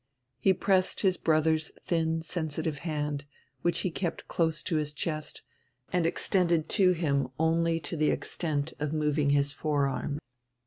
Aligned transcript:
He 0.39 0.51
pressed 0.51 1.01
his 1.01 1.15
brother's 1.15 1.69
thin, 1.85 2.23
sensitive 2.23 2.79
hand, 2.79 3.23
which 3.61 3.81
he 3.81 3.91
kept 3.91 4.27
close 4.27 4.63
to 4.63 4.77
his 4.77 4.93
chest, 4.93 5.43
and 5.93 6.07
extended 6.07 6.67
to 6.69 6.93
him 6.93 7.27
only 7.37 7.79
to 7.81 7.95
the 7.95 8.09
extent 8.09 8.73
of 8.79 8.93
moving 8.93 9.29
his 9.29 9.53
forearm. 9.53 10.17